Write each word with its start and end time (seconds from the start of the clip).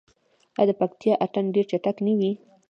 آیا 0.59 0.67
د 0.67 0.71
پکتیا 0.81 1.13
اتن 1.25 1.45
ډیر 1.55 1.65
چټک 1.71 1.97
نه 2.05 2.13
وي؟ 2.19 2.31